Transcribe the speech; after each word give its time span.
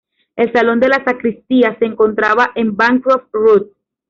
El 0.35 0.51
salón 0.51 0.79
de 0.79 0.87
la 0.87 1.03
sacristía 1.03 1.75
se 1.77 1.85
encontraba 1.85 2.53
en 2.55 2.75
Bancroft 2.75 3.27
Road. 3.31 3.67